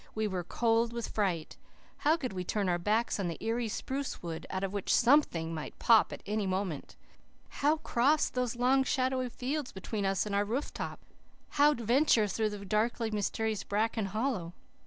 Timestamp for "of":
4.63-4.73